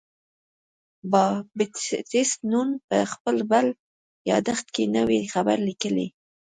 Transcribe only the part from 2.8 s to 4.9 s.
په خپل بل یادښت کې